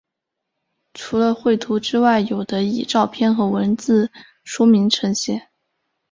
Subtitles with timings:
[0.95, 4.09] 除了绘图之外有的以照片和文字
[4.43, 5.51] 说明呈现。